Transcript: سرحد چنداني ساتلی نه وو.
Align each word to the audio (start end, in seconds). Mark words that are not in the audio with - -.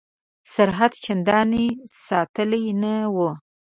سرحد 0.53 0.91
چنداني 1.03 1.65
ساتلی 2.05 2.65
نه 2.81 2.93
وو. 3.15 3.29